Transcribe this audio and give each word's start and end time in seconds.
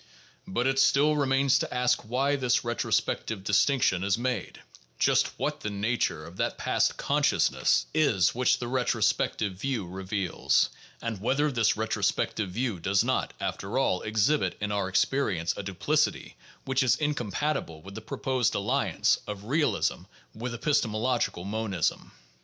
But 0.47 0.65
it 0.65 0.79
still 0.79 1.15
remains 1.15 1.59
to 1.59 1.71
ask 1.71 2.01
why 2.01 2.35
this 2.35 2.63
retrospective 2.63 3.43
distinction 3.43 4.03
is 4.03 4.17
made; 4.17 4.59
just 4.97 5.27
what 5.37 5.59
the 5.59 5.69
nature 5.69 6.25
of 6.25 6.37
that 6.37 6.57
past 6.57 6.97
"consciousness" 6.97 7.85
PSYCHOLOGY 7.93 8.13
AND 8.15 8.23
SCIENTIFIC 8.23 8.33
METHODS 8.67 9.11
595 9.11 9.53
is 9.53 9.61
which 9.61 9.61
the 9.61 9.61
retrospective 9.61 9.61
view 9.61 9.87
reveals; 9.87 10.69
and 11.03 11.21
whether 11.21 11.51
this 11.51 11.77
retro 11.77 12.01
spective 12.01 12.47
view 12.47 12.79
does 12.79 13.03
not 13.03 13.33
after 13.39 13.77
all 13.77 14.01
exhibit 14.01 14.57
in 14.59 14.71
our 14.71 14.89
experience 14.89 15.53
a 15.55 15.61
duplicity 15.61 16.35
which 16.65 16.81
is 16.81 16.95
incompatible 16.97 17.83
with 17.83 17.93
the 17.93 18.01
proposed 18.01 18.55
alliance 18.55 19.19
of 19.27 19.43
real 19.43 19.75
ism 19.75 20.07
with 20.33 20.55
epistemological 20.55 21.45
monism. 21.45 22.11